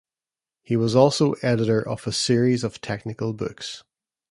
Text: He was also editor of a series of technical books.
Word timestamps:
He 0.63 0.75
was 0.75 0.95
also 0.95 1.33
editor 1.43 1.87
of 1.87 2.07
a 2.07 2.11
series 2.11 2.63
of 2.63 2.81
technical 2.81 3.33
books. 3.33 3.83